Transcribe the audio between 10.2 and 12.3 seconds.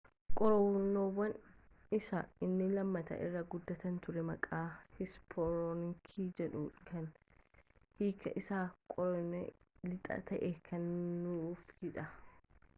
ta'e kennuufiidhaan